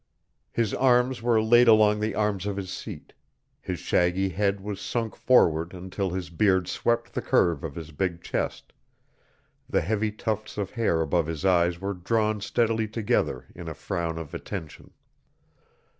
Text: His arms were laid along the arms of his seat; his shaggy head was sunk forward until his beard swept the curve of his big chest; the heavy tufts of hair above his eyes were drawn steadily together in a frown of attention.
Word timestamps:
His 0.51 0.73
arms 0.73 1.21
were 1.21 1.39
laid 1.43 1.67
along 1.67 1.99
the 1.99 2.15
arms 2.15 2.47
of 2.47 2.57
his 2.57 2.71
seat; 2.71 3.13
his 3.61 3.77
shaggy 3.77 4.29
head 4.29 4.59
was 4.59 4.81
sunk 4.81 5.15
forward 5.15 5.75
until 5.75 6.09
his 6.09 6.31
beard 6.31 6.67
swept 6.67 7.13
the 7.13 7.21
curve 7.21 7.63
of 7.63 7.75
his 7.75 7.91
big 7.91 8.19
chest; 8.23 8.73
the 9.69 9.81
heavy 9.81 10.11
tufts 10.11 10.57
of 10.57 10.71
hair 10.71 11.01
above 11.03 11.27
his 11.27 11.45
eyes 11.45 11.79
were 11.79 11.93
drawn 11.93 12.41
steadily 12.41 12.87
together 12.87 13.45
in 13.53 13.67
a 13.67 13.75
frown 13.75 14.17
of 14.17 14.33
attention. 14.33 14.89